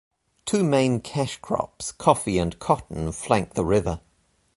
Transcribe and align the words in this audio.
Two 0.47 0.63
main 0.63 0.99
cash 0.99 1.37
crops, 1.43 1.91
coffee 1.91 2.39
and 2.39 2.57
cotton, 2.57 3.11
flank 3.11 3.53
the 3.53 3.63
river. 3.63 4.01